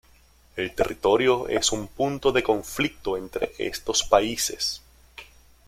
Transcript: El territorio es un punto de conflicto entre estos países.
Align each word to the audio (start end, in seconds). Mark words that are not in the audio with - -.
El 0.55 0.73
territorio 0.73 1.47
es 1.47 1.71
un 1.71 1.85
punto 1.87 2.31
de 2.31 2.41
conflicto 2.41 3.17
entre 3.17 3.51
estos 3.59 4.01
países. 4.03 4.81